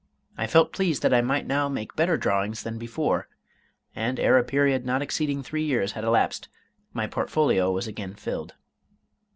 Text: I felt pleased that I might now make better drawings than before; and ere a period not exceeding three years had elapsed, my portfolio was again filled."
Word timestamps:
I 0.35 0.47
felt 0.47 0.73
pleased 0.73 1.03
that 1.03 1.13
I 1.13 1.21
might 1.21 1.45
now 1.45 1.69
make 1.69 1.95
better 1.95 2.17
drawings 2.17 2.63
than 2.63 2.79
before; 2.79 3.27
and 3.95 4.19
ere 4.19 4.35
a 4.39 4.43
period 4.43 4.83
not 4.83 5.03
exceeding 5.03 5.43
three 5.43 5.61
years 5.63 5.91
had 5.91 6.03
elapsed, 6.03 6.49
my 6.91 7.05
portfolio 7.05 7.71
was 7.71 7.85
again 7.85 8.15
filled." 8.15 8.55